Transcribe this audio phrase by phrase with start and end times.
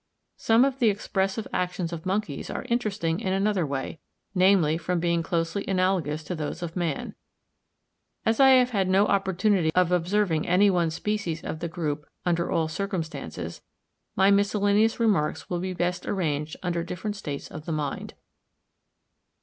[0.37, 3.99] Some of the expressive actions of monkeys are interesting in another way,
[4.33, 7.13] namely from being closely analogous to those of man.
[8.25, 12.49] As I have had no opportunity of observing any one species of the group under
[12.49, 13.61] all circumstances,
[14.15, 18.15] my miscellaneous remarks will be best arranged under different states of the mind.